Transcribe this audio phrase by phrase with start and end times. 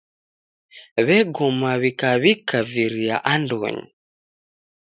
[1.05, 3.85] W'egoma w'ikaw'ika viria andonyi.